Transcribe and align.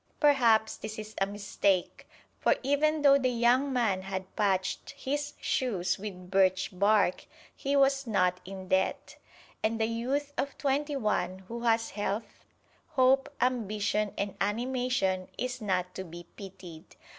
Perhaps 0.19 0.77
this 0.77 0.97
is 0.97 1.13
a 1.21 1.27
mistake, 1.27 2.07
for 2.39 2.55
even 2.63 3.03
though 3.03 3.19
the 3.19 3.29
young 3.29 3.71
man 3.71 4.01
had 4.01 4.35
patched 4.35 4.95
his 4.97 5.33
shoes 5.39 5.99
with 5.99 6.31
birch 6.31 6.71
bark, 6.73 7.27
he 7.55 7.75
was 7.75 8.07
not 8.07 8.39
in 8.43 8.67
debt. 8.67 9.17
And 9.61 9.79
the 9.79 9.85
youth 9.85 10.33
of 10.39 10.57
twenty 10.57 10.95
one 10.95 11.45
who 11.47 11.59
has 11.65 11.91
health, 11.91 12.45
hope, 12.93 13.29
ambition 13.39 14.11
and 14.17 14.35
animation 14.41 15.27
is 15.37 15.61
not 15.61 15.93
to 15.93 16.03
be 16.03 16.23
pitied. 16.35 16.95